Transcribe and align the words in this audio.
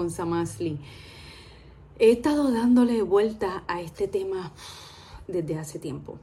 Con 0.00 0.10
Samasli. 0.10 0.78
He 1.98 2.10
estado 2.10 2.50
dándole 2.50 3.02
vuelta 3.02 3.64
a 3.68 3.82
este 3.82 4.08
tema 4.08 4.50
desde 5.28 5.58
hace 5.58 5.78
tiempo 5.78 6.16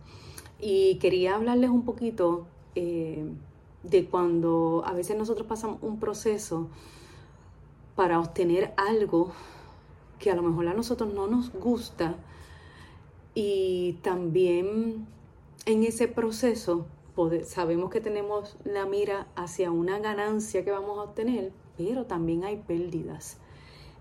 y 0.60 0.96
quería 0.96 1.36
hablarles 1.36 1.70
un 1.70 1.86
poquito 1.86 2.48
eh, 2.74 3.24
de 3.84 4.06
cuando 4.08 4.82
a 4.84 4.94
veces 4.94 5.16
nosotros 5.16 5.46
pasamos 5.46 5.78
un 5.84 6.00
proceso 6.00 6.70
para 7.96 8.20
obtener 8.20 8.74
algo 8.78 9.32
que 10.18 10.32
a 10.32 10.36
lo 10.36 10.42
mejor 10.42 10.70
a 10.70 10.74
nosotros 10.74 11.14
no 11.14 11.28
nos 11.28 11.54
gusta 11.54 12.16
y 13.36 14.00
también 14.02 15.06
en 15.68 15.84
ese 15.84 16.08
proceso 16.08 16.88
sabemos 17.44 17.92
que 17.92 18.02
tenemos 18.02 18.58
la 18.64 18.88
mira 18.88 19.28
hacia 19.36 19.70
una 19.70 20.00
ganancia 20.00 20.66
que 20.66 20.72
vamos 20.72 20.98
a 20.98 21.04
obtener, 21.04 21.52
pero 21.78 22.08
también 22.08 22.44
hay 22.44 22.58
pérdidas. 22.58 23.38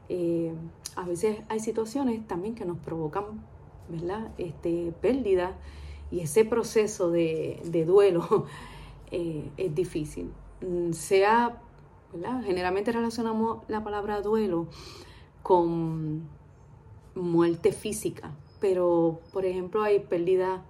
Eh, 0.09 0.53
a 0.95 1.05
veces 1.05 1.39
hay 1.49 1.61
situaciones 1.61 2.27
también 2.27 2.55
que 2.55 2.65
nos 2.65 2.79
provocan, 2.79 3.25
¿verdad? 3.89 4.33
Este, 4.39 4.93
pérdida 5.01 5.57
y 6.11 6.21
ese 6.21 6.45
proceso 6.45 7.11
de, 7.11 7.61
duelo 7.87 8.47
eh, 9.11 9.51
es 9.57 9.75
difícil. 9.75 10.33
Mm, 10.61 10.93
sea. 10.93 11.63
Generalmente 12.45 12.93
relacionamos 12.93 13.59
la 13.69 13.85
palabra 13.85 14.23
duelo 14.23 14.69
con 15.43 16.23
muerte 17.15 17.73
física, 17.73 18.33
pero 18.59 19.21
por 19.35 19.45
ejemplo 19.45 19.83
hay 19.83 19.99
pérdida 19.99 20.65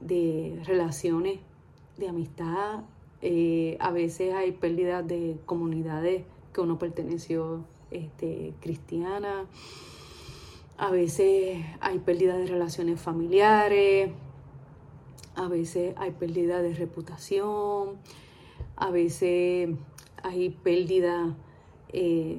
de 0.00 0.60
relaciones, 0.64 1.38
de 1.96 2.08
amistad, 2.08 2.82
eh, 3.22 3.76
a 3.80 3.90
veces 3.90 4.34
hay 4.34 4.52
pérdida 4.52 5.02
de 5.02 5.38
comunidades 5.46 6.24
que 6.52 6.60
uno 6.60 6.78
perteneció 6.78 7.64
este, 7.94 8.54
cristiana. 8.60 9.46
A 10.76 10.90
veces 10.90 11.64
hay 11.80 11.98
pérdida 12.00 12.36
de 12.36 12.46
relaciones 12.46 13.00
familiares, 13.00 14.10
a 15.36 15.48
veces 15.48 15.94
hay 15.96 16.10
pérdida 16.10 16.62
de 16.62 16.74
reputación, 16.74 17.98
a 18.76 18.90
veces 18.90 19.70
hay 20.22 20.50
pérdida 20.50 21.36
eh, 21.92 22.38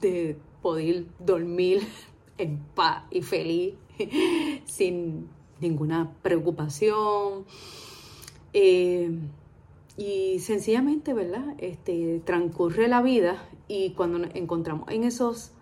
de 0.00 0.38
poder 0.62 1.04
dormir 1.18 1.82
en 2.38 2.58
paz 2.74 3.04
y 3.10 3.22
feliz, 3.22 3.74
sin 4.64 5.28
ninguna 5.60 6.12
preocupación. 6.22 7.44
Eh, 8.52 9.10
y 9.96 10.40
sencillamente, 10.40 11.14
¿verdad? 11.14 11.54
Este, 11.58 12.20
transcurre 12.24 12.88
la 12.88 13.00
vida 13.02 13.42
y 13.68 13.92
cuando 13.92 14.18
nos 14.18 14.34
encontramos 14.34 14.90
en 14.90 15.04
esos 15.04 15.52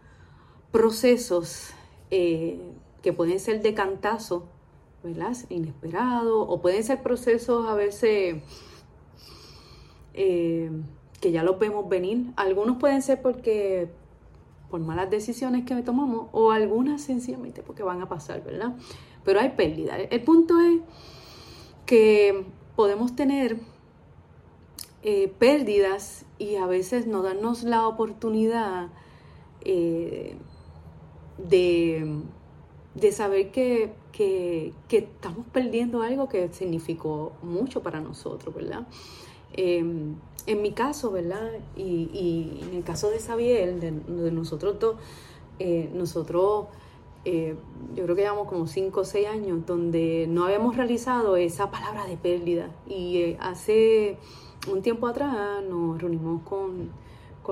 procesos 0.72 1.70
eh, 2.10 2.58
que 3.00 3.12
pueden 3.12 3.38
ser 3.38 3.62
de 3.62 3.74
cantazo, 3.74 4.48
¿verdad? 5.04 5.36
Inesperado, 5.50 6.40
o 6.40 6.60
pueden 6.60 6.82
ser 6.82 7.02
procesos 7.02 7.68
a 7.68 7.74
veces 7.74 8.42
eh, 10.14 10.70
que 11.20 11.30
ya 11.30 11.44
los 11.44 11.58
vemos 11.58 11.88
venir. 11.88 12.32
Algunos 12.36 12.78
pueden 12.78 13.02
ser 13.02 13.22
porque 13.22 13.88
por 14.68 14.80
malas 14.80 15.10
decisiones 15.10 15.64
que 15.64 15.74
tomamos, 15.82 16.26
o 16.32 16.50
algunas 16.50 17.00
sencillamente 17.00 17.62
porque 17.62 17.84
van 17.84 18.02
a 18.02 18.08
pasar, 18.08 18.42
¿verdad? 18.42 18.74
Pero 19.24 19.38
hay 19.38 19.50
pérdida. 19.50 19.96
El 19.96 20.22
punto 20.24 20.58
es 20.58 20.80
que 21.86 22.44
podemos 22.74 23.14
tener 23.14 23.58
eh, 25.06 25.30
pérdidas 25.38 26.24
y 26.38 26.56
a 26.56 26.66
veces 26.66 27.06
no 27.06 27.20
darnos 27.20 27.62
la 27.62 27.86
oportunidad 27.86 28.88
eh, 29.60 30.34
de, 31.36 32.22
saber 33.12 33.50
que, 33.50 33.92
estamos 34.88 35.46
perdiendo 35.52 36.00
algo 36.00 36.30
que 36.30 36.48
significó 36.54 37.32
mucho 37.42 37.82
para 37.82 38.00
nosotros, 38.00 38.54
¿verdad? 38.54 38.86
Em, 39.52 40.14
en 40.46 40.62
mi 40.62 40.72
caso, 40.72 41.10
¿verdad? 41.10 41.50
Y, 41.76 42.60
en 42.62 42.74
el 42.74 42.82
caso 42.82 43.10
de 43.10 43.18
Xavier, 43.18 43.78
de, 43.78 43.90
nosotros 44.32 44.78
dos, 44.80 44.96
eh, 45.58 45.90
nosotros, 45.92 46.68
yo 47.26 48.04
creo 48.04 48.16
que 48.16 48.22
llevamos 48.22 48.48
como 48.48 48.66
5 48.66 49.00
o 49.00 49.04
6 49.04 49.28
años 49.28 49.66
donde 49.66 50.26
no 50.30 50.46
habíamos 50.46 50.78
realizado 50.78 51.36
esa 51.36 51.70
palabra 51.70 52.06
de 52.06 52.16
pérdida. 52.16 52.70
Y 52.86 53.36
hace 53.38 54.16
un 54.70 54.82
tiempo 54.82 55.06
atrás 55.06 55.62
nos 55.68 56.00
reunimos 56.00 56.42
con, 56.42 56.90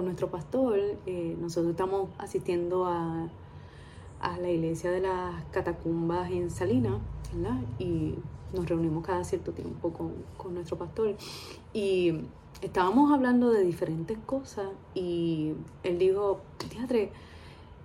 nuestro 0.04 0.30
pastor. 0.30 0.78
Eh, 1.06 1.36
nosotros 1.38 1.72
estamos 1.72 2.08
asistiendo 2.18 2.86
a, 2.86 3.28
la 4.40 4.50
iglesia 4.50 4.90
de 4.90 5.00
las 5.00 5.44
catacumbas 5.50 6.30
en 6.30 6.48
Salinas, 6.50 6.94
¿verdad? 7.34 7.60
Y 7.78 8.14
nos 8.54 8.68
reunimos 8.68 9.04
cada 9.04 9.24
cierto 9.24 9.52
tiempo 9.52 9.92
con, 9.92 10.54
nuestro 10.54 10.78
pastor. 10.78 11.16
Y 11.72 12.12
estábamos 12.62 13.12
hablando 13.12 13.50
de 13.50 13.64
diferentes 13.64 14.16
cosas 14.24 14.68
y 14.94 15.54
él 15.82 15.98
dijo, 15.98 16.40
teatro, 16.70 16.98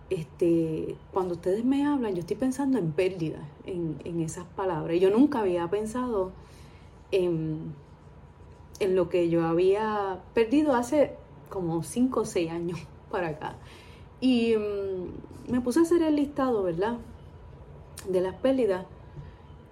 este, 0.10 0.96
cuando 1.12 1.34
ustedes 1.34 1.66
me 1.66 1.86
hablan, 1.86 2.14
yo 2.14 2.20
estoy 2.20 2.38
pensando 2.38 2.78
en 2.78 2.92
pérdida, 2.92 3.40
en, 3.66 3.98
en 4.06 4.22
esas 4.22 4.46
palabras. 4.46 5.00
Yo 5.00 5.10
nunca 5.10 5.40
había 5.40 5.68
pensado 5.70 6.32
en 7.12 7.74
en 8.80 8.96
lo 8.96 9.10
que 9.10 9.30
yo 9.30 9.46
había 9.46 10.20
perdido 10.34 10.76
hace 10.76 11.16
como 11.50 11.84
5 11.84 12.22
o 12.22 12.26
6 12.26 12.52
años 12.52 12.80
para 13.12 13.30
acá. 13.30 13.56
Y 14.20 14.56
mm, 14.56 15.52
me 15.52 15.62
puse 15.62 15.80
a 15.80 15.84
hacer 15.84 16.02
el 16.02 16.16
listado, 16.16 16.64
¿verdad? 16.64 16.98
De 18.08 18.22
las 18.22 18.36
pérdidas. 18.36 18.86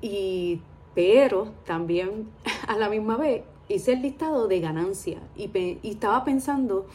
Y, 0.01 0.61
pero 0.93 1.51
también 1.66 2.29
a 2.67 2.77
la 2.77 2.89
misma 2.89 3.17
vez 3.17 3.43
hice 3.67 3.93
el 3.93 4.01
listado 4.01 4.47
de 4.47 4.59
ganancias. 4.59 5.22
Y, 5.35 5.49
estaba 5.83 6.23
pensando 6.23 6.85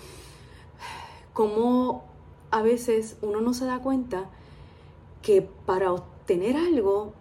cómo 1.32 2.04
a 2.50 2.62
veces 2.62 3.16
uno 3.22 3.40
no 3.40 3.54
se 3.54 3.64
da 3.64 3.80
cuenta 3.80 4.30
que 5.22 5.42
para 5.42 5.92
obtener 5.92 6.56
algo 6.56 7.12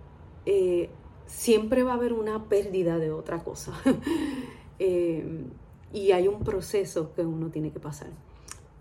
eh, 0.46 0.90
siempre 1.26 1.84
va 1.84 1.92
a 1.92 1.96
haber 1.96 2.14
una 2.14 2.46
pérdida 2.46 2.98
de 2.98 3.12
otra 3.12 3.44
cosa. 3.44 3.74
Eh, 4.80 5.46
y 5.92 6.12
hay 6.12 6.28
un 6.28 6.44
proceso 6.44 7.14
que 7.14 7.22
uno 7.22 7.50
tiene 7.50 7.72
que 7.72 7.80
pasar. 7.80 8.10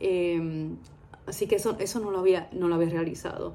Eh, 0.01 0.71
así 1.27 1.47
que 1.47 1.57
eso, 1.57 1.77
eso 1.81 2.01
no, 2.01 2.11
lo 2.11 2.21
había, 2.21 2.49
no 2.53 2.69
lo 2.69 2.77
había 2.77 2.91
realizado. 2.91 3.55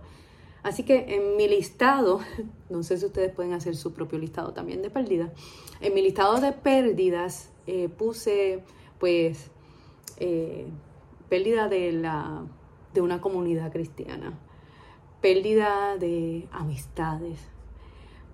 Así 0.61 0.83
que 0.83 1.15
en 1.15 1.37
mi 1.37 1.47
listado, 1.47 2.19
no 2.69 2.83
sé 2.83 2.97
si 2.97 3.05
ustedes 3.05 3.33
pueden 3.33 3.53
hacer 3.53 3.75
su 3.75 3.93
propio 3.93 4.19
listado 4.19 4.53
también 4.53 4.81
de 4.81 4.89
pérdidas, 4.89 5.31
en 5.81 5.93
mi 5.93 6.01
listado 6.01 6.39
de 6.39 6.51
pérdidas 6.51 7.51
eh, 7.67 7.89
puse 7.89 8.63
pues 8.99 9.49
pérdida 11.27 11.67
de, 11.67 11.91
la, 11.91 12.45
de 12.93 13.01
una 13.01 13.19
comunidad 13.19 13.71
cristiana, 13.71 14.39
pérdida 15.19 15.97
de 15.97 16.47
amistades, 16.51 17.39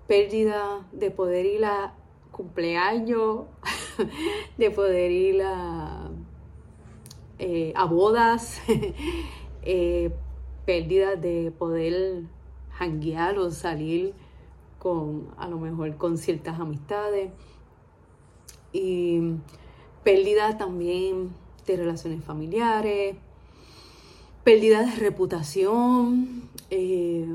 pérdida 0.06 0.86
de 0.92 1.10
poder 1.10 1.46
ir 1.46 1.64
a 1.64 1.94
cumpleaños, 2.30 3.44
de 4.58 4.70
poder 4.70 5.10
ir 5.10 5.42
a, 5.42 6.08
eh, 7.38 7.74
bodas, 7.88 8.60
eh, 9.62 10.10
pérdidas 10.64 11.20
de 11.20 11.52
poder 11.58 12.22
janguear 12.72 13.38
o 13.38 13.50
salir 13.50 14.14
con 14.78 15.28
a 15.36 15.48
lo 15.48 15.58
mejor 15.58 15.96
con 15.96 16.18
ciertas 16.18 16.58
amistades. 16.60 17.30
Y 18.72 19.20
pérdida 20.04 20.56
también 20.56 21.30
de 21.66 21.76
relaciones 21.76 22.24
familiares, 22.24 23.16
pérdida 24.44 24.82
de 24.82 24.96
reputación, 24.96 26.48
eh, 26.70 27.26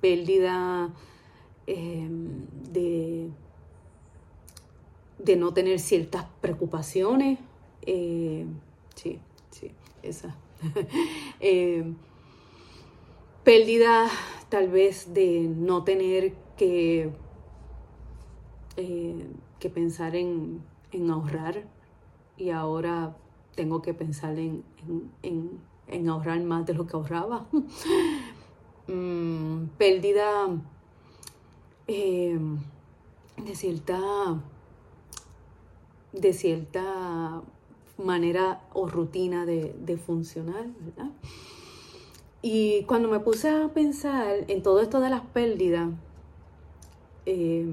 pérdida 0.00 0.90
de 1.66 3.30
de 5.18 5.36
no 5.36 5.52
tener 5.52 5.78
ciertas 5.78 6.26
preocupaciones. 6.40 7.38
Eh, 7.82 8.46
sí, 8.94 9.18
sí, 9.50 9.70
esa. 10.02 10.36
Eh, 11.40 11.84
pérdida 13.44 14.08
tal 14.48 14.68
vez 14.68 15.12
de 15.12 15.42
no 15.42 15.84
tener 15.84 16.32
que, 16.56 17.10
eh, 18.76 19.26
que 19.60 19.70
pensar 19.70 20.16
en, 20.16 20.62
ahorrar 21.10 21.64
y 22.38 22.50
ahora 22.50 23.14
tengo 23.54 23.82
que 23.82 23.92
pensar 23.92 24.38
en, 24.38 24.64
ahorrar 26.08 26.40
más 26.40 26.64
de 26.66 26.74
lo 26.74 26.86
que 26.86 26.96
ahorraba. 26.96 27.46
Mm, 28.88 29.70
pérdida 29.78 30.46
de 31.88 32.38
cierta 33.56 34.00
de 36.16 36.32
cierta 36.32 37.42
manera 37.98 38.62
o 38.72 38.88
rutina 38.88 39.46
de, 39.46 39.96
funcionar, 39.96 40.66
¿verdad? 40.80 41.10
Y 42.42 42.84
cuando 42.84 43.08
me 43.08 43.20
puse 43.20 43.48
a 43.48 43.68
pensar 43.68 44.44
en 44.48 44.62
todo 44.62 44.80
esto 44.80 45.00
de 45.00 45.10
las 45.10 45.22
pérdidas, 45.22 45.90
eh, 47.24 47.66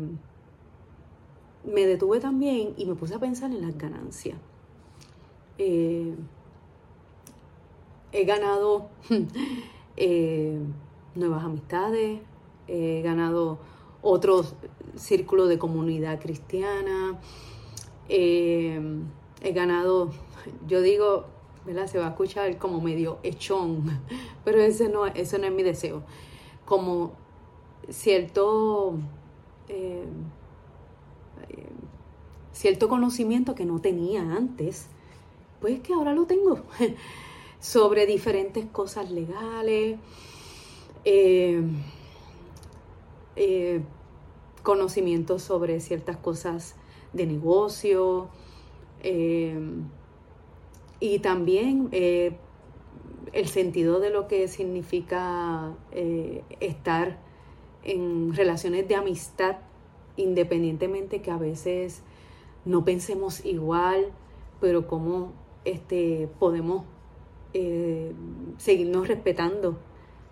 me 1.63 1.86
detuve 1.86 2.19
también 2.19 2.74
y 2.78 2.86
me 2.86 2.95
puse 2.95 3.16
a 3.16 3.19
pensar 3.19 3.51
en 3.51 3.62
las 3.62 3.78
ganancias. 3.78 4.38
Eh, 5.57 6.16
he 8.12 8.25
ganado 8.25 8.90
eh, 9.98 10.57
nuevas 11.16 11.44
amistades, 11.44 12.19
he 12.68 13.01
ganado 13.01 13.60
otros 14.01 14.56
círculos 14.95 15.50
de 15.50 15.57
comunidad 15.57 16.19
cristiana, 16.19 17.19
eh, 18.09 18.79
he 19.41 19.51
ganado, 19.51 20.11
yo 20.67 20.81
digo. 20.81 21.25
Se 21.88 21.97
va 21.97 22.07
a 22.07 22.09
escuchar 22.09 22.57
como 22.57 22.81
medio 22.81 23.19
echón, 23.23 24.01
pero 24.44 24.59
ese 24.59 24.89
no, 24.89 25.05
no 25.05 25.11
es 25.13 25.51
mi 25.53 25.63
deseo. 25.63 26.03
Como 26.65 27.13
cierto, 27.89 28.95
eh, 29.69 30.03
cierto 32.51 32.89
conocimiento 32.89 33.55
que 33.55 33.63
no 33.63 33.79
tenía 33.79 34.23
antes, 34.23 34.88
pues 35.61 35.79
que 35.79 35.94
ahora 35.94 36.13
lo 36.13 36.25
tengo. 36.25 36.59
sobre 37.63 38.06
diferentes 38.06 38.65
cosas 38.65 39.09
legales, 39.09 39.97
eh, 41.06 41.61
eh, 43.38 43.81
conocimientos 44.63 45.44
sobre 45.44 45.79
ciertas 45.79 46.17
cosas 46.17 46.75
de 47.13 47.25
negocio 47.25 48.30
eh, 49.01 49.60
y 51.00 51.19
también 51.19 51.89
el 51.92 53.48
sentido 53.48 54.00
de 54.00 54.10
lo 54.10 54.27
que 54.27 54.48
significa 54.48 55.74
estar 56.60 57.19
en 57.83 58.33
relaciones 58.33 58.88
de 58.88 58.95
amistad 58.95 59.57
independientemente 60.18 61.21
que 61.21 61.31
a 61.31 61.38
veces 61.38 62.01
no 62.65 62.86
pensemos 62.86 63.45
igual, 63.45 64.12
pero 64.62 64.88
cómo 64.88 65.33
este, 65.66 66.30
podemos 66.39 66.86
eh, 67.54 68.13
seguirnos 68.57 69.07
respetando, 69.07 69.77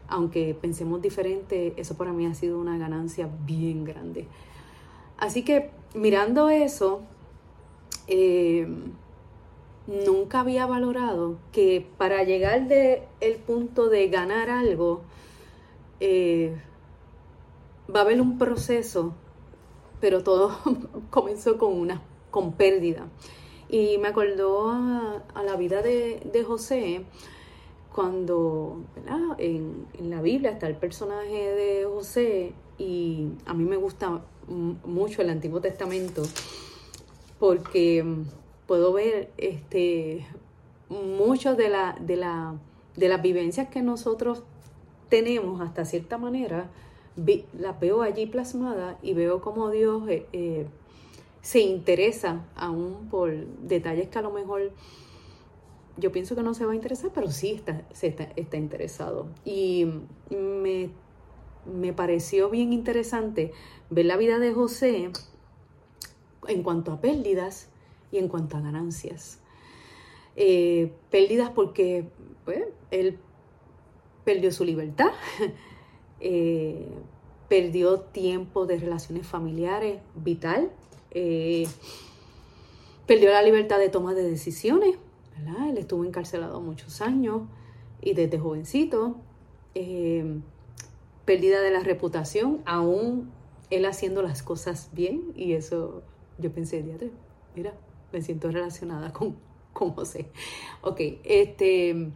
aunque 0.07 0.55
pensemos 0.59 1.01
diferente, 1.01 1.73
eso 1.77 1.95
para 1.95 2.13
mí 2.13 2.25
ha 2.25 2.33
sido 2.33 2.59
una 2.59 2.77
ganancia 2.77 3.29
bien 3.45 3.83
grande. 3.83 4.27
Así 5.17 5.43
que 5.43 5.71
mirando 5.93 6.49
eso, 6.49 7.01
eh, 8.07 8.67
nunca 9.87 10.41
había 10.41 10.65
valorado 10.65 11.37
que 11.51 11.85
para 11.97 12.23
llegar 12.23 12.67
del 12.67 13.01
el 13.19 13.35
punto 13.35 13.89
de 13.89 14.07
ganar 14.09 14.49
algo, 14.49 15.01
eh, 15.99 16.55
va 17.93 18.01
a 18.01 18.03
haber 18.03 18.21
un 18.21 18.37
proceso, 18.37 19.13
pero 19.99 20.23
todo 20.23 20.57
comenzó 21.09 21.57
con 21.57 21.73
una 21.73 22.01
con 22.31 22.53
pérdida. 22.53 23.07
Y 23.69 23.97
me 23.99 24.09
acordó 24.09 24.69
a, 24.71 25.23
la 25.43 25.55
vida 25.55 25.81
de, 25.81 26.43
José 26.45 27.05
cuando 27.93 28.81
en, 29.37 29.85
la 30.09 30.21
Biblia 30.21 30.51
está 30.51 30.67
el 30.67 30.75
personaje 30.75 31.53
de 31.53 31.85
José 31.85 32.53
y 32.77 33.29
a 33.45 33.53
mí 33.53 33.63
me 33.63 33.77
gusta 33.77 34.21
mucho 34.47 35.21
el 35.21 35.29
Antiguo 35.29 35.61
Testamento 35.61 36.23
porque 37.39 38.05
puedo 38.67 38.93
ver 38.93 39.31
este 39.37 40.25
muchas 40.89 41.57
de, 41.57 41.69
la, 41.69 41.97
de, 41.99 42.17
la, 42.17 42.55
de 42.95 43.07
las 43.07 43.21
vivencias 43.21 43.69
que 43.69 43.81
nosotros 43.81 44.43
tenemos 45.09 45.61
hasta 45.61 45.85
cierta 45.85 46.17
manera, 46.17 46.69
las 47.57 47.79
veo 47.79 48.01
allí 48.01 48.25
plasmadas 48.25 48.97
y 49.01 49.13
veo 49.13 49.41
como 49.41 49.69
Dios 49.69 50.07
eh, 50.07 50.25
eh, 50.31 50.65
se 51.41 51.59
interesa 51.59 52.45
aún 52.55 53.07
por 53.09 53.33
detalles 53.63 54.09
que 54.09 54.19
a 54.19 54.21
lo 54.21 54.31
mejor 54.31 54.71
yo 55.97 56.11
pienso 56.11 56.35
que 56.35 56.43
no 56.43 56.53
se 56.53 56.65
va 56.65 56.71
a 56.71 56.75
interesar, 56.75 57.11
pero 57.13 57.29
sí 57.29 57.51
está, 57.51 57.81
está, 58.35 58.57
interesado. 58.57 59.27
Y 59.43 59.85
me, 60.29 60.89
pareció 61.95 62.49
bien 62.49 62.73
interesante 62.73 63.51
ver 63.89 64.05
la 64.05 64.17
vida 64.17 64.39
de 64.39 64.53
José 64.53 65.11
en 66.47 66.63
cuanto 66.63 66.91
a 66.91 67.01
pérdidas 67.01 67.69
y 68.11 68.17
en 68.17 68.27
cuanto 68.27 68.57
a 68.57 68.61
ganancias. 68.61 69.39
Eh, 70.35 70.93
pérdidas 71.09 71.49
porque 71.49 72.05
pues, 72.45 72.63
él 72.89 73.19
perdió 74.23 74.51
su 74.51 74.63
libertad, 74.63 75.11
eh, 76.19 76.87
perdió 77.47 77.99
tiempo 77.99 78.65
de 78.65 78.77
relaciones 78.77 79.27
familiares 79.27 80.01
vital, 80.15 80.71
eh, 81.11 81.67
perdió 83.05 83.29
la 83.29 83.43
libertad 83.43 83.77
de 83.77 83.89
toma 83.89 84.13
de 84.13 84.23
decisiones. 84.23 84.95
Él 85.67 85.77
estuvo 85.77 86.05
encarcelado 86.05 86.61
muchos 86.61 87.01
años 87.01 87.41
y 88.01 88.13
desde 88.13 88.39
jovencito, 88.39 89.17
pérdida 91.25 91.61
de 91.61 91.71
la 91.71 91.81
reputación, 91.81 92.61
aún 92.65 93.31
él 93.69 93.85
haciendo 93.85 94.21
las 94.21 94.43
cosas 94.43 94.89
bien 94.93 95.31
y 95.35 95.53
eso 95.53 96.03
yo 96.37 96.51
pensé, 96.51 96.83
mira, 97.55 97.73
me 98.11 98.21
siento 98.21 98.51
relacionada 98.51 99.13
con, 99.13 99.35
con 99.73 99.91
José. 99.91 100.27
Ok, 100.81 100.99
este, 101.23 102.11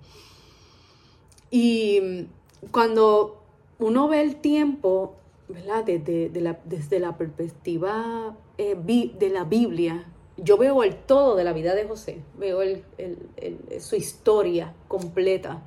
y 1.51 2.27
cuando 2.71 3.41
uno 3.79 4.07
ve 4.07 4.21
el 4.21 4.37
tiempo, 4.37 5.15
¿verdad? 5.47 5.83
Desde, 5.85 6.41
la, 6.41 6.59
desde 6.65 6.99
la 6.99 7.17
perspectiva 7.17 8.35
eh, 8.57 8.75
de 8.75 9.29
la 9.29 9.43
Biblia, 9.43 10.05
yo 10.37 10.57
veo 10.57 10.83
el 10.83 10.95
todo 10.95 11.35
de 11.35 11.43
la 11.43 11.53
vida 11.53 11.75
de 11.75 11.85
José, 11.85 12.21
veo 12.37 12.59
su 13.79 13.95
historia 13.95 14.73
completa 14.87 15.63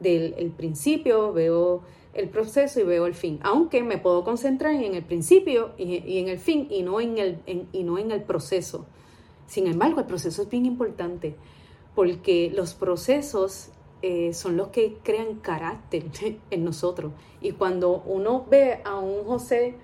del 0.00 0.52
principio, 0.56 1.32
veo 1.32 1.82
el 2.14 2.28
proceso 2.28 2.80
y 2.80 2.84
veo 2.84 3.06
el 3.06 3.14
fin, 3.14 3.38
aunque 3.42 3.82
me 3.82 3.98
puedo 3.98 4.24
concentrar 4.24 4.74
en 4.74 4.94
el 4.94 5.04
principio 5.04 5.72
y, 5.78 6.18
en 6.18 6.28
el 6.28 6.38
fin 6.38 6.66
y 6.70 6.82
no 6.82 7.00
en 7.00 7.18
el, 7.18 7.38
y 7.72 7.82
no 7.84 7.98
en 7.98 8.10
el 8.10 8.22
proceso. 8.22 8.86
Sin 9.46 9.66
embargo, 9.66 10.00
el 10.00 10.06
proceso 10.06 10.42
es 10.42 10.48
bien 10.48 10.66
importante 10.66 11.36
porque 11.94 12.52
los 12.54 12.74
procesos 12.74 13.70
eh, 14.02 14.32
son 14.32 14.56
los 14.56 14.68
que 14.68 14.98
crean 15.02 15.36
carácter 15.36 16.04
en 16.50 16.64
nosotros. 16.64 17.12
Y 17.40 17.52
cuando 17.52 18.02
uno 18.06 18.46
ve 18.50 18.80
a 18.84 18.98
un 18.98 19.24
José 19.24 19.74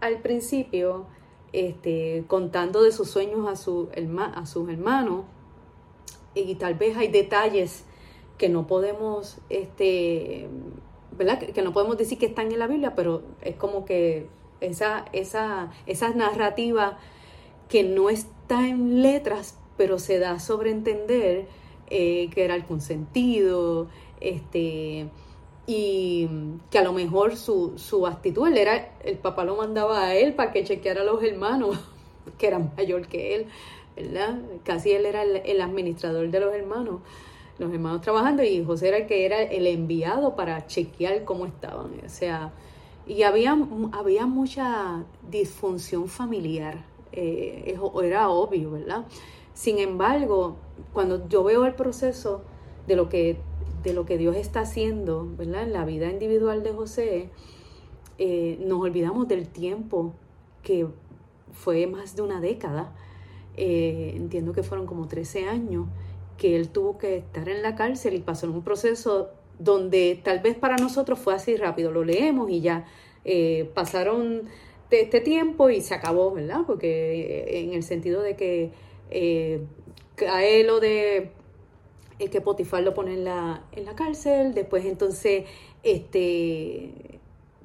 al 0.00 0.20
principio, 0.20 1.06
este, 1.52 2.24
contando 2.28 2.82
de 2.82 2.92
sus 2.92 3.10
sueños 3.10 3.48
a, 3.48 3.56
su, 3.56 3.88
a 4.34 4.46
sus 4.46 4.68
hermanos, 4.68 5.24
y 6.34 6.54
tal 6.56 6.74
vez 6.74 6.96
hay 6.96 7.08
detalles 7.08 7.84
que 8.36 8.48
no 8.48 8.66
podemos, 8.66 9.38
este, 9.48 10.48
¿verdad? 11.16 11.38
Que, 11.38 11.62
no 11.62 11.72
podemos 11.72 11.96
decir 11.98 12.18
que 12.18 12.26
están 12.26 12.52
en 12.52 12.58
la 12.58 12.66
Biblia, 12.66 12.94
pero 12.94 13.22
es 13.42 13.56
como 13.56 13.84
que 13.84 14.28
esa, 14.60 15.04
esa, 15.12 15.70
esa 15.86 16.10
narrativa 16.10 16.98
que 17.68 17.82
no 17.82 18.10
está 18.10 18.66
en 18.66 19.02
letras, 19.02 19.58
pero 19.76 19.98
se 19.98 20.18
da 20.18 20.32
a 20.32 20.38
sobreentender 20.38 21.46
eh, 21.88 22.30
que 22.32 22.44
era 22.44 22.54
el 22.54 22.64
consentido, 22.64 23.88
este, 24.20 25.08
y 25.66 26.28
que 26.70 26.78
a 26.78 26.82
lo 26.82 26.92
mejor 26.92 27.36
su, 27.36 27.74
su 27.76 28.06
actitud, 28.06 28.48
era, 28.56 28.92
el 29.04 29.18
papá 29.18 29.44
lo 29.44 29.56
mandaba 29.56 30.04
a 30.04 30.14
él 30.14 30.34
para 30.34 30.52
que 30.52 30.64
chequeara 30.64 31.02
a 31.02 31.04
los 31.04 31.22
hermanos, 31.22 31.78
que 32.38 32.46
eran 32.46 32.72
mayor 32.76 33.08
que 33.08 33.34
él, 33.34 33.46
¿verdad? 33.96 34.38
Casi 34.64 34.92
él 34.92 35.06
era 35.06 35.22
el, 35.22 35.60
administrador 35.60 36.30
de 36.30 36.40
los 36.40 36.54
hermanos, 36.54 37.00
los 37.58 37.72
hermanos 37.72 38.00
trabajando, 38.00 38.42
y 38.42 38.64
José 38.64 38.88
era 38.88 38.96
el 38.98 39.06
que 39.06 39.24
era 39.24 39.42
el 39.42 39.66
enviado 39.66 40.36
para 40.36 40.66
chequear 40.66 41.24
cómo 41.24 41.46
estaban, 41.46 41.92
o 42.04 42.08
sea, 42.08 42.52
y 43.06 43.22
había, 43.22 43.56
había 43.92 44.26
mucha 44.26 45.04
disfunción 45.30 46.08
familiar, 46.08 46.84
eh, 47.12 47.78
era 48.02 48.28
obvio, 48.28 48.72
¿verdad? 48.72 49.06
Sin 49.54 49.78
embargo, 49.78 50.56
cuando 50.92 51.28
yo 51.28 51.44
veo 51.44 51.64
el 51.64 51.74
proceso 51.74 52.42
de 52.86 52.96
lo 52.96 53.08
que 53.08 53.38
de 53.86 53.94
lo 53.94 54.04
que 54.04 54.18
Dios 54.18 54.34
está 54.36 54.60
haciendo 54.60 55.28
¿verdad? 55.36 55.62
en 55.62 55.72
la 55.72 55.84
vida 55.84 56.10
individual 56.10 56.64
de 56.64 56.72
José, 56.72 57.30
eh, 58.18 58.58
nos 58.60 58.80
olvidamos 58.80 59.28
del 59.28 59.46
tiempo 59.46 60.12
que 60.64 60.88
fue 61.52 61.86
más 61.86 62.16
de 62.16 62.22
una 62.22 62.40
década, 62.40 62.92
eh, 63.56 64.12
entiendo 64.16 64.52
que 64.52 64.64
fueron 64.64 64.86
como 64.86 65.06
13 65.06 65.48
años, 65.48 65.86
que 66.36 66.56
él 66.56 66.68
tuvo 66.68 66.98
que 66.98 67.18
estar 67.18 67.48
en 67.48 67.62
la 67.62 67.74
cárcel 67.74 68.14
y 68.14 68.20
pasó 68.20 68.46
en 68.46 68.52
un 68.52 68.62
proceso 68.62 69.30
donde 69.58 70.20
tal 70.22 70.40
vez 70.40 70.56
para 70.56 70.76
nosotros 70.76 71.18
fue 71.18 71.34
así 71.34 71.56
rápido, 71.56 71.90
lo 71.90 72.04
leemos 72.04 72.50
y 72.50 72.60
ya 72.60 72.86
eh, 73.24 73.70
pasaron 73.74 74.48
este 74.90 75.20
tiempo 75.20 75.70
y 75.70 75.80
se 75.80 75.94
acabó, 75.94 76.32
¿verdad? 76.32 76.60
Porque 76.66 77.62
en 77.62 77.72
el 77.72 77.82
sentido 77.82 78.22
de 78.22 78.36
que 78.36 78.70
cae 80.14 80.64
lo 80.64 80.80
de 80.80 81.30
el 82.18 82.30
que 82.30 82.40
Potifar 82.40 82.82
lo 82.82 82.94
pone 82.94 83.14
en 83.14 83.24
la, 83.24 83.64
en 83.72 83.84
la 83.84 83.94
cárcel, 83.94 84.54
después 84.54 84.84
entonces 84.84 85.44
este, 85.82 87.20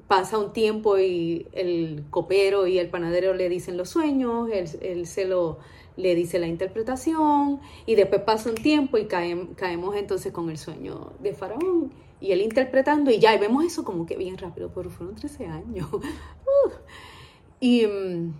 pasa 0.08 0.38
un 0.38 0.52
tiempo 0.52 0.98
y 0.98 1.46
el 1.52 2.04
copero 2.10 2.66
y 2.66 2.78
el 2.78 2.88
panadero 2.88 3.34
le 3.34 3.48
dicen 3.48 3.76
los 3.76 3.88
sueños, 3.88 4.50
él, 4.52 5.06
se 5.06 5.24
lo 5.24 5.58
le 5.96 6.14
dice 6.14 6.38
la 6.38 6.46
interpretación 6.46 7.60
y 7.86 7.94
después 7.94 8.22
pasa 8.22 8.50
un 8.50 8.56
tiempo 8.56 8.98
y 8.98 9.06
caemos 9.06 9.96
entonces 9.96 10.32
con 10.32 10.50
el 10.50 10.58
sueño 10.58 11.12
de 11.20 11.34
Faraón 11.34 11.92
y 12.20 12.32
él 12.32 12.40
interpretando 12.40 13.10
y 13.10 13.18
ya, 13.18 13.36
vemos 13.36 13.64
eso 13.64 13.84
como 13.84 14.06
que 14.06 14.16
bien 14.16 14.38
rápido, 14.38 14.70
pero 14.74 14.90
fueron 14.90 15.16
13 15.16 15.46
años. 15.46 15.88
y 17.60 17.84
mm, 17.84 18.32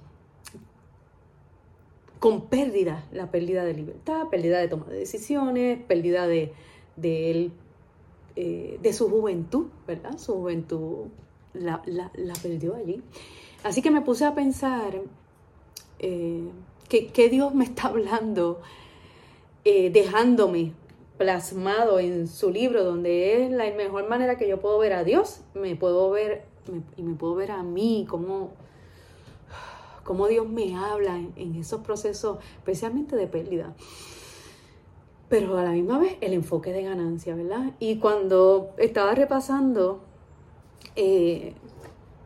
con 2.21 2.43
pérdida, 2.43 3.05
la 3.11 3.33
pérdida 3.33 3.65
de 3.65 3.75
libertad, 3.75 4.29
pérdida 4.29 4.61
de 4.61 4.69
toma 4.69 4.87
de 4.87 4.99
decisiones, 4.99 5.81
pérdida 5.83 6.29
de, 6.29 6.53
de, 6.95 7.51
eh, 8.37 8.79
de 8.81 8.93
su 8.93 9.11
juventud, 9.11 9.67
¿verdad? 9.89 10.17
Su 10.19 10.35
juventud 10.35 11.09
la, 11.53 11.83
perdió 12.41 12.77
allí. 12.77 13.03
Así 13.65 13.83
que 13.83 13.91
me 13.91 14.03
puse 14.03 14.25
a 14.25 14.35
pensar 14.35 15.03
eh, 15.99 16.49
que, 17.01 17.29
Dios 17.31 17.55
me 17.55 17.65
está 17.65 17.89
hablando, 17.89 18.61
eh, 19.65 19.91
dejándome 19.91 20.73
plasmado 21.17 21.99
en 21.99 22.29
su 22.29 22.51
libro, 22.51 22.85
donde 22.85 23.45
es 23.45 23.51
la 23.51 23.65
mejor 23.73 24.09
manera 24.09 24.37
que 24.37 24.49
yo 24.49 24.61
puedo 24.61 24.79
ver 24.79 24.93
a 24.93 25.05
Dios, 25.05 25.41
me 25.55 25.75
puedo 25.77 26.11
ver 26.11 26.45
y 26.97 27.03
me 27.03 27.15
puedo 27.15 27.35
ver 27.35 27.51
a 27.51 27.63
mí, 27.63 28.07
como 28.09 28.51
cómo 30.05 30.27
Dios 30.27 30.49
me 30.49 30.77
habla 30.77 31.17
en, 31.37 31.55
esos 31.55 31.81
procesos, 31.81 32.39
especialmente 32.57 33.17
de 33.17 33.27
pérdida. 33.27 33.75
Pero 35.29 35.57
a 35.57 35.63
la 35.63 35.71
misma 35.71 35.99
vez 35.99 36.17
el 36.21 36.35
enfoque 36.35 36.73
de 36.73 36.83
ganancia, 36.83 37.35
¿verdad? 37.35 37.73
Y 37.79 37.97
cuando 37.97 38.71
estaba 38.77 39.15
repasando 39.15 40.01
eh, 40.97 41.55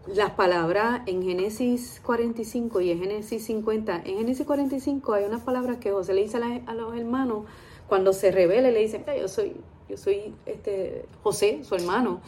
las 0.07 0.31
palabras 0.31 1.03
en 1.07 1.23
Génesis 1.23 2.01
45 2.05 2.81
y 2.81 2.91
en 2.91 3.01
Génesis 3.01 3.45
50, 3.47 4.03
en 4.05 4.19
Génesis 4.19 4.47
45 4.47 5.15
hay 5.15 5.25
unas 5.25 5.43
palabras 5.43 5.79
que 5.79 5.91
José 5.91 6.15
le 6.15 6.23
dice 6.23 6.39
a, 6.67 6.75
los 6.75 6.97
hermanos 6.97 7.45
cuando 7.89 8.13
se 8.13 8.31
revela, 8.31 8.71
le 8.71 8.81
dice, 8.81 8.99
mira, 8.99 9.17
yo 9.17 9.29
soy, 9.29 9.57
yo 9.89 9.97
soy 9.97 10.35
este, 10.45 11.07
José, 11.23 11.65
su 11.65 11.75
hermano. 11.75 12.21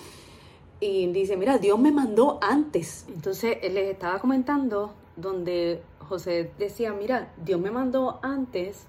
Y 0.80 1.08
dice, 1.08 1.36
mira, 1.36 1.58
Dios 1.58 1.78
me 1.78 1.90
mandó 1.90 2.38
antes. 2.40 3.06
Entonces 3.08 3.58
él 3.62 3.74
les 3.74 3.90
estaba 3.90 4.20
comentando 4.20 4.92
donde 5.16 5.82
José 6.08 6.52
decía, 6.58 6.92
mira, 6.92 7.32
Dios 7.44 7.60
me 7.60 7.72
mandó 7.72 8.20
antes 8.22 8.84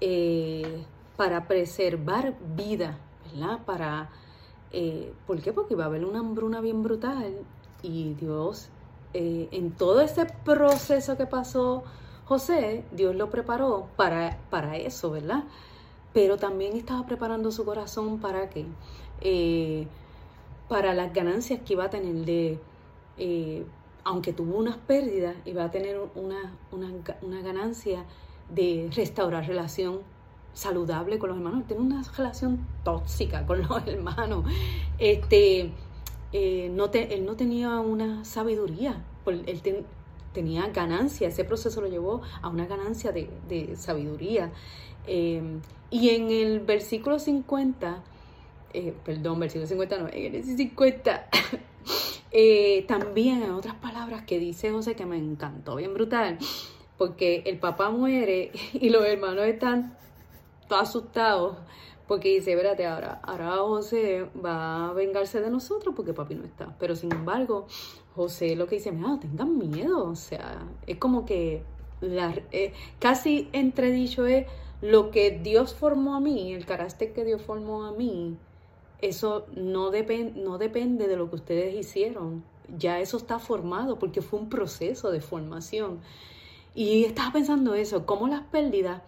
eh, 0.00 0.84
para 1.16 1.46
preservar 1.46 2.34
vida, 2.56 2.98
¿verdad? 3.30 3.60
Para, 3.66 4.10
eh, 4.72 5.12
¿por 5.26 5.40
qué? 5.42 5.52
Porque 5.52 5.74
iba 5.74 5.84
a 5.84 5.88
haber 5.88 6.04
una 6.04 6.20
hambruna 6.20 6.62
bien 6.62 6.82
brutal 6.82 7.44
y 7.84 8.14
Dios, 8.14 8.68
eh, 9.12 9.48
en 9.52 9.70
todo 9.70 10.00
ese 10.00 10.26
proceso 10.44 11.16
que 11.16 11.26
pasó 11.26 11.84
José, 12.24 12.84
Dios 12.90 13.14
lo 13.14 13.30
preparó 13.30 13.88
para, 13.96 14.38
para 14.50 14.76
eso, 14.76 15.10
¿verdad? 15.10 15.44
Pero 16.12 16.36
también 16.36 16.76
estaba 16.76 17.06
preparando 17.06 17.52
su 17.52 17.64
corazón 17.64 18.18
para 18.18 18.48
qué? 18.50 18.66
para 20.68 20.92
las 20.92 21.14
ganancias 21.14 21.60
que 21.64 21.74
iba 21.74 21.84
a 21.84 21.90
tener 21.90 22.14
de 22.26 22.58
aunque 24.04 24.32
tuvo 24.32 24.56
unas 24.58 24.76
pérdidas, 24.76 25.34
iba 25.44 25.64
a 25.64 25.70
tener 25.70 25.98
una, 26.14 27.42
ganancia 27.42 28.04
de 28.50 28.90
restaurar 28.94 29.46
relación 29.46 30.00
saludable 30.52 31.18
con 31.18 31.30
los 31.30 31.38
hermanos. 31.38 31.66
Tiene 31.66 31.82
una 31.82 32.02
relación 32.16 32.66
tóxica 32.84 33.46
con 33.46 33.62
los 33.62 33.86
hermanos. 33.86 34.44
Este, 34.98 35.72
eh, 36.34 36.66
él 36.66 37.24
no 37.24 37.36
tenía 37.36 37.78
una 37.78 38.24
sabiduría, 38.24 39.04
él 39.24 39.84
tenía 40.32 40.66
ganancia, 40.66 41.28
ese 41.28 41.44
proceso 41.44 41.80
lo 41.80 41.86
llevó 41.86 42.22
a 42.42 42.48
una 42.48 42.66
ganancia 42.66 43.12
de, 43.12 43.76
sabiduría. 43.76 44.50
Eh, 45.06 45.60
y 45.90 46.10
en 46.10 46.30
el 46.30 46.58
versículo 46.58 47.20
50, 47.20 48.02
eh, 48.72 48.92
perdón, 49.04 49.38
versículo 49.38 49.68
50 49.68 49.98
no, 49.98 50.08
en 50.12 50.34
el 50.34 50.42
50 50.42 51.28
eh, 52.32 52.84
también 52.88 53.44
en 53.44 53.52
otras 53.52 53.76
palabras 53.76 54.24
que 54.24 54.40
dice 54.40 54.72
José 54.72 54.96
que 54.96 55.06
me 55.06 55.16
encantó, 55.16 55.76
bien 55.76 55.94
brutal, 55.94 56.38
porque 56.98 57.44
el 57.46 57.58
papá 57.58 57.90
muere 57.90 58.50
y 58.72 58.90
los 58.90 59.04
hermanos 59.04 59.44
están 59.44 59.96
todos 60.68 60.82
asustados 60.82 61.58
porque 62.06 62.34
dice, 62.34 62.52
espérate, 62.52 62.86
ahora, 62.86 63.20
ahora 63.22 63.56
José 63.58 64.28
va 64.44 64.90
a 64.90 64.92
vengarse 64.92 65.40
de 65.40 65.50
nosotros 65.50 65.94
porque 65.94 66.12
papi 66.12 66.34
no 66.34 66.44
está. 66.44 66.76
Pero 66.78 66.96
sin 66.96 67.12
embargo, 67.12 67.66
José 68.14 68.56
lo 68.56 68.66
que 68.66 68.76
dice, 68.76 68.92
no, 68.92 69.18
tengan 69.18 69.58
miedo, 69.58 70.04
o 70.04 70.16
sea, 70.16 70.66
es 70.86 70.98
como 70.98 71.24
que 71.24 71.62
la, 72.00 72.34
eh, 72.52 72.72
casi 72.98 73.48
entredicho 73.52 74.26
es 74.26 74.46
lo 74.82 75.10
que 75.10 75.30
Dios 75.30 75.74
formó 75.74 76.14
a 76.14 76.20
mí, 76.20 76.52
el 76.52 76.66
carácter 76.66 77.12
que 77.12 77.24
Dios 77.24 77.40
formó 77.40 77.84
a 77.84 77.92
mí, 77.92 78.36
eso 79.00 79.46
no, 79.54 79.90
no 79.90 80.58
depende 80.58 81.08
de 81.08 81.16
lo 81.16 81.28
que 81.28 81.36
ustedes 81.36 81.74
hicieron. 81.74 82.44
Ya 82.78 83.00
eso 83.00 83.18
está 83.18 83.38
formado 83.38 83.98
porque 83.98 84.22
fue 84.22 84.40
un 84.40 84.48
proceso 84.48 85.10
de 85.10 85.20
formación. 85.20 86.00
Y 86.74 87.04
estaba 87.04 87.32
pensando 87.32 87.74
eso, 87.74 88.06
cómo 88.06 88.26
las 88.28 88.42
pérdidas 88.42 89.02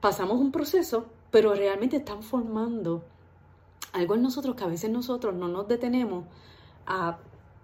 pasamos 0.00 0.38
un 0.38 0.52
proceso, 0.52 1.06
pero 1.32 1.54
realmente 1.54 1.96
están 1.96 2.22
formando 2.22 3.02
algo 3.92 4.14
en 4.14 4.22
nosotros 4.22 4.54
que 4.54 4.62
a 4.62 4.68
veces 4.68 4.90
nosotros 4.90 5.34
no 5.34 5.48
nos 5.48 5.66
detenemos 5.66 6.24
a 6.86 7.18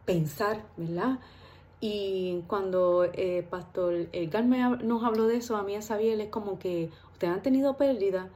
pensar, 0.04 0.64
¿verdad? 0.76 1.20
Y 1.80 2.42
cuando 2.48 3.04
eh, 3.04 3.46
Pastor 3.48 4.08
Edgar 4.12 4.44
nos 4.44 5.04
habló 5.04 5.26
de 5.28 5.36
eso, 5.36 5.56
a 5.56 5.62
mí 5.62 5.76
a 5.76 5.82
Sabiel 5.82 6.20
es 6.20 6.28
como 6.28 6.58
que 6.58 6.90
ustedes 7.12 7.34
han 7.34 7.42
tenido 7.42 7.76
pérdida, 7.76 8.30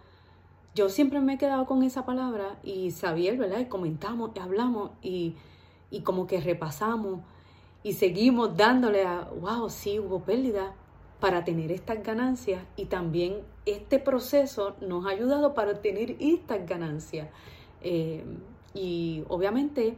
yo 0.75 0.89
siempre 0.89 1.21
me 1.21 1.35
he 1.35 1.39
quedado 1.39 1.67
con 1.67 1.83
esa 1.83 2.07
palabra 2.07 2.57
y 2.63 2.93
Xavier, 2.93 3.37
¿verdad? 3.37 3.59
Y 3.61 3.67
comentamos, 3.67 4.31
y 4.35 4.39
hablamos 4.39 4.91
y, 5.03 5.35
como 6.05 6.27
que 6.27 6.41
repasamos 6.41 7.21
y 7.83 7.95
seguimos 7.95 8.57
dándole 8.57 9.05
a, 9.05 9.29
wow, 9.41 9.69
sí, 9.69 9.99
hubo 9.99 10.21
pérdida 10.21 10.75
para 11.23 11.45
tener 11.45 11.71
estas 11.71 12.03
ganancias 12.03 12.65
y 12.75 12.87
también 12.87 13.43
este 13.65 14.01
proceso 14.01 14.75
nos 14.81 15.07
ha 15.07 15.11
ayudado 15.11 15.55
para 15.55 15.71
obtener 15.71 16.17
estas 16.19 16.67
ganancias. 16.67 17.29
Eh, 17.81 18.25
y 18.75 19.23
obviamente 19.29 19.95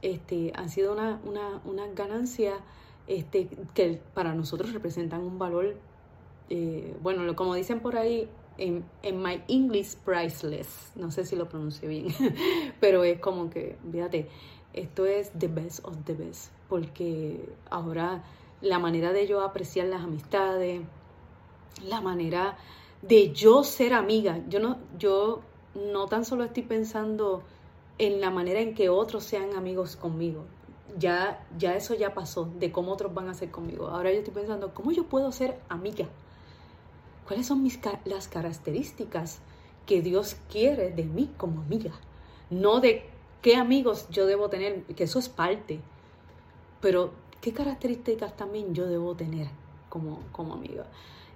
este, 0.00 0.52
han 0.54 0.70
sido 0.70 0.92
unas 0.92 1.18
una, 1.24 1.88
ganancias 1.96 2.54
este, 3.08 3.48
que 3.74 4.00
para 4.14 4.32
nosotros 4.32 4.72
representan 4.72 5.22
un 5.22 5.40
valor, 5.40 5.74
eh, 6.50 6.96
bueno, 7.02 7.34
como 7.34 7.56
dicen 7.56 7.80
por 7.80 7.96
ahí, 7.96 8.28
en, 8.56 8.84
My 9.12 9.42
English 9.48 9.96
Priceless. 10.04 10.92
No 10.94 11.10
sé 11.10 11.24
si 11.24 11.34
lo 11.34 11.48
pronuncio 11.48 11.88
bien, 11.88 12.06
pero 12.80 13.02
es 13.02 13.18
como 13.18 13.50
que, 13.50 13.76
fíjate, 13.90 14.28
esto 14.72 15.04
es 15.04 15.32
the 15.36 15.48
best 15.48 15.84
of 15.84 15.96
the 16.04 16.14
best, 16.14 16.52
porque 16.68 17.44
ahora 17.70 18.22
la 18.64 18.78
manera 18.78 19.12
de 19.12 19.26
yo 19.26 19.42
apreciar 19.42 19.86
las 19.86 20.02
amistades, 20.02 20.80
la 21.86 22.00
manera 22.00 22.56
de 23.02 23.32
yo 23.32 23.62
ser 23.62 23.92
amiga, 23.94 24.40
yo 24.48 24.58
no, 24.58 24.78
yo 24.98 25.42
no 25.74 26.06
tan 26.06 26.24
solo 26.24 26.44
estoy 26.44 26.62
pensando 26.62 27.42
en 27.98 28.20
la 28.20 28.30
manera 28.30 28.60
en 28.60 28.74
que 28.74 28.88
otros 28.88 29.24
sean 29.24 29.54
amigos 29.54 29.96
conmigo. 29.96 30.44
Ya, 30.98 31.44
ya 31.58 31.74
eso 31.74 31.94
ya 31.94 32.14
pasó, 32.14 32.48
de 32.58 32.72
cómo 32.72 32.92
otros 32.92 33.12
van 33.12 33.28
a 33.28 33.34
ser 33.34 33.50
conmigo. 33.50 33.88
Ahora 33.88 34.12
yo 34.12 34.18
estoy 34.18 34.34
pensando, 34.34 34.72
¿cómo 34.74 34.92
yo 34.92 35.04
puedo 35.04 35.30
ser 35.32 35.60
amiga 35.68 36.08
¿Cuáles 37.26 37.46
son 37.46 37.62
mis, 37.62 37.80
las 38.04 38.28
características 38.28 39.38
que 39.86 40.02
Dios 40.02 40.36
quiere 40.50 40.90
de 40.90 41.04
mí 41.04 41.30
como 41.36 41.62
amiga? 41.62 41.92
No 42.50 42.80
de 42.80 43.06
qué 43.40 43.56
amigos 43.56 44.06
yo 44.10 44.26
debo 44.26 44.50
tener, 44.50 44.82
que 44.84 45.04
eso 45.04 45.18
es 45.18 45.30
parte, 45.30 45.80
pero 46.82 47.12
qué 47.40 47.52
características 47.52 48.36
también 48.36 48.74
yo 48.74 48.86
debo 48.86 49.14
tener 49.14 49.48
como, 49.88 50.20
como 50.32 50.54
amiga. 50.54 50.86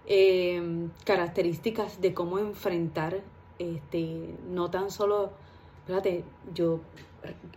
Em, 0.06 0.90
características 1.04 2.00
de 2.00 2.14
cómo 2.14 2.38
enfrentar, 2.38 3.20
este, 3.58 4.34
no 4.48 4.70
tan 4.70 4.90
solo, 4.90 5.32
espérate, 5.80 6.24
yo 6.54 6.80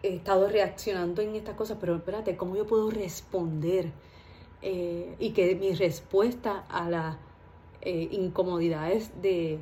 he 0.04 0.16
estado 0.16 0.50
reaccionando 0.50 1.22
en 1.22 1.36
estas 1.36 1.56
cosas, 1.56 1.78
pero 1.80 1.96
espérate, 1.96 2.36
cómo 2.36 2.56
yo 2.56 2.66
puedo 2.66 2.90
responder 2.90 3.92
eh, 4.62 5.16
y 5.20 5.32
que 5.32 5.56
mi 5.56 5.74
respuesta 5.74 6.66
a 6.70 6.90
la 6.90 7.18
eh, 7.82 8.10
incomodidades 8.12 9.12
de, 9.22 9.60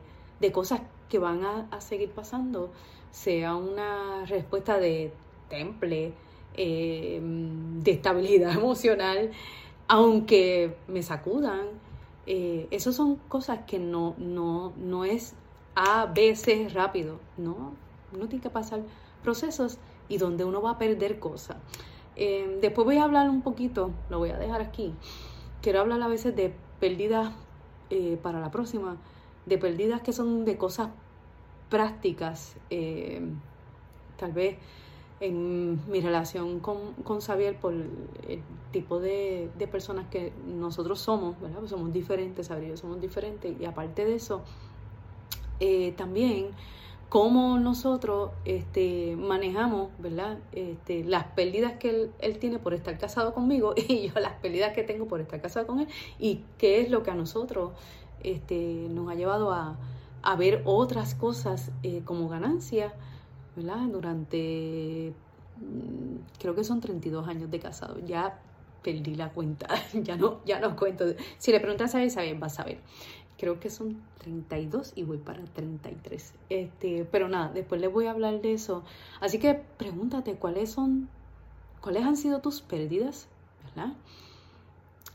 cosas 0.51 0.81
que 1.09 1.19
van 1.19 1.45
a, 1.45 1.81
seguir 1.81 2.11
pasando, 2.11 2.71
sea 3.11 3.55
una 3.55 4.25
respuesta 4.25 4.77
de 4.77 5.13
temple, 5.49 6.13
eh, 6.55 7.19
de 7.21 7.91
estabilidad 7.91 8.53
emocional, 8.57 9.31
aunque 9.87 10.75
me 10.87 11.03
sacudan, 11.03 11.67
Eh, 12.31 12.67
esas 12.69 12.95
son 12.95 13.15
cosas 13.27 13.61
que 13.65 13.79
no, 13.79 14.13
no, 14.19 14.71
no 14.77 15.03
es 15.03 15.33
A, 15.73 16.13
C 16.35 16.69
rápido, 16.69 17.19
¿no? 17.37 17.73
Uno 18.13 18.27
tiene 18.27 18.43
que 18.43 18.51
pasar 18.51 18.81
procesos 19.23 19.79
y 20.09 20.17
donde 20.17 20.43
uno 20.43 20.61
va 20.61 20.71
a 20.71 20.77
perder 20.77 21.17
cosas. 21.19 21.57
Eh, 22.15 22.59
después 22.61 22.85
voy 22.85 22.97
a 22.97 23.03
hablar 23.03 23.29
un 23.29 23.41
poquito, 23.41 23.91
lo 24.09 24.19
voy 24.19 24.29
a 24.31 24.37
dejar 24.37 24.61
aquí. 24.61 24.93
Quiero 25.61 25.79
hablar 25.79 26.01
a 26.03 26.07
veces 26.07 26.35
de 26.35 26.53
pérdidas 26.79 27.31
eh, 27.89 28.19
para 28.21 28.39
la 28.39 28.51
próxima, 28.51 28.97
de 29.45 29.57
pérdidas 29.57 30.01
que 30.01 30.13
son 30.13 30.45
de 30.45 30.57
cosas 30.57 30.89
prácticas. 31.69 32.57
Eh, 32.69 33.21
tal 34.17 34.33
vez 34.33 34.57
en 35.19 35.79
mi 35.89 36.01
relación 36.01 36.59
con, 36.59 36.93
con 37.03 37.21
Xavier 37.21 37.57
por 37.57 37.73
el 37.73 38.41
tipo 38.71 38.99
de, 38.99 39.49
personas 39.71 40.07
que 40.09 40.31
nosotros 40.47 40.99
somos, 40.99 41.39
¿verdad? 41.41 41.59
Pues 41.59 41.71
somos 41.71 41.91
diferentes, 41.91 42.47
Xavier 42.47 42.71
yo 42.71 42.77
somos 42.77 43.01
diferentes. 43.01 43.59
Y 43.59 43.65
aparte 43.65 44.05
de 44.05 44.15
eso, 44.15 44.41
también 45.97 46.51
cómo 47.09 47.57
nosotros 47.57 48.31
este, 48.45 49.15
manejamos 49.17 49.89
¿verdad? 49.97 50.37
Este, 50.51 51.03
las 51.03 51.25
pérdidas 51.25 51.73
que 51.73 52.11
él, 52.19 52.39
tiene 52.39 52.59
por 52.59 52.73
estar 52.75 52.97
casado 52.97 53.33
conmigo 53.33 53.73
y 53.87 54.09
yo 54.09 54.19
las 54.19 54.33
pérdidas 54.33 54.73
que 54.73 54.83
tengo 54.83 55.07
por 55.07 55.19
estar 55.19 55.41
casado 55.41 55.67
con 55.67 55.79
él 55.79 55.87
y 56.19 56.41
qué 56.57 56.81
es 56.81 56.89
lo 56.89 57.03
que 57.03 57.11
a 57.11 57.15
nosotros 57.15 57.71
este, 58.21 58.87
nos 58.91 59.09
ha 59.09 59.15
llevado 59.15 59.51
a, 59.51 59.77
ver 60.37 60.61
otras 60.65 61.15
cosas 61.15 61.71
eh, 61.81 62.01
como 62.05 62.29
ganancia 62.29 62.93
durante 63.91 65.13
mm, 65.57 66.39
creo 66.39 66.55
que 66.55 66.63
son 66.63 66.81
32 66.81 67.27
años 67.27 67.51
de 67.51 67.59
casado 67.59 67.99
ya 67.99 68.39
perdí 68.83 69.15
la 69.15 69.31
cuenta 69.31 69.67
ya 69.93 70.15
no 70.15 70.39
ya 70.45 70.59
no 70.59 70.75
cuento 70.75 71.05
si 71.37 71.51
le 71.51 71.59
preguntas 71.59 71.95
a 71.95 72.03
él 72.03 72.11
sabe, 72.11 72.33
va 72.33 72.47
a 72.47 72.49
saber 72.49 72.79
creo 73.39 73.59
que 73.59 73.69
son 73.69 74.01
32 74.19 74.91
y 74.95 75.03
voy 75.03 75.17
para 75.17 75.41
33. 75.43 76.33
Este, 76.49 77.05
pero 77.05 77.29
nada, 77.29 77.51
después 77.53 77.79
les 77.79 77.91
voy 77.91 78.05
a 78.05 78.11
hablar 78.11 78.41
de 78.41 78.53
eso. 78.53 78.83
Así 79.21 79.39
que 79.39 79.55
pregúntate 79.77 80.35
cuáles 80.35 80.71
son, 80.71 81.09
cuáles 81.81 82.03
han 82.03 82.17
sido 82.17 82.41
tus 82.41 82.61
pérdidas, 82.61 83.27
¿verdad? 83.63 83.93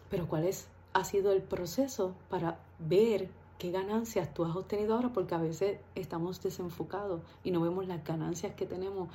Pero 0.08 0.26
cuál 0.26 0.44
es, 0.44 0.68
ha 0.94 1.04
sido 1.04 1.32
el 1.32 1.42
proceso 1.42 2.14
para 2.30 2.58
ver 2.78 3.28
qué 3.58 3.70
ganancias 3.70 4.32
tú 4.34 4.44
has 4.44 4.56
obtenido 4.56 4.94
ahora, 4.94 5.12
porque 5.12 5.34
a 5.34 5.38
veces 5.38 5.78
estamos 5.94 6.42
desenfocados 6.42 7.20
y 7.42 7.50
no 7.50 7.60
vemos 7.60 7.86
las 7.86 8.04
ganancias 8.04 8.54
que 8.54 8.66
tenemos, 8.66 9.08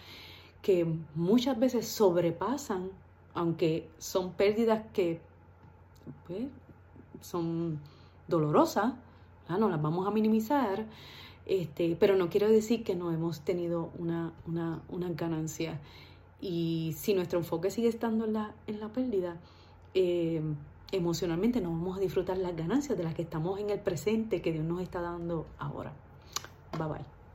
que 0.62 0.86
muchas 1.16 1.60
veces 1.60 1.88
sobrepasan, 1.88 2.90
aunque 3.34 3.90
son 3.98 4.34
pérdidas 4.34 4.84
que 4.94 5.22
pues, 6.28 6.48
son 7.22 7.80
dolorosas, 8.28 8.94
no 9.58 9.70
las 9.70 9.82
vamos 9.82 10.06
a 10.08 10.12
minimizar, 10.12 10.86
este, 11.46 11.96
pero 12.00 12.16
no 12.16 12.30
quiero 12.30 12.48
decir 12.50 12.84
que 12.84 12.96
no 12.96 13.12
hemos 13.12 13.42
tenido 13.42 13.90
una, 13.98 14.34
una, 14.46 15.10
ganancia. 15.10 15.80
Y 16.40 16.96
si 16.98 17.14
nuestro 17.14 17.40
enfoque 17.40 17.72
sigue 17.72 17.88
estando 17.88 18.26
en 18.26 18.34
la, 18.34 18.54
en 18.68 18.80
la 18.80 18.90
pérdida, 18.90 19.38
eh, 19.96 20.42
emocionalmente 20.92 21.62
no 21.62 21.70
vamos 21.70 21.98
a 21.98 22.02
disfrutar 22.02 22.38
las 22.38 22.56
ganancias 22.56 22.98
de 22.98 23.04
las 23.04 23.14
que 23.14 23.22
estamos 23.22 23.60
en 23.60 23.70
el 23.70 23.80
presente 23.80 24.42
que 24.42 24.52
Dios 24.52 24.66
nos 24.66 24.82
está 24.82 25.02
dando 25.02 25.48
ahora. 25.58 25.94
Bye 26.78 26.88
bye. 26.88 27.19